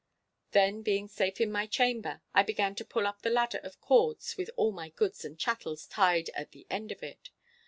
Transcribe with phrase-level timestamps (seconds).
[0.49, 4.35] Then being safe in my chamber, I began to pull up the ladder of cords
[4.35, 7.29] with all my goods and chattels tied at the end of it.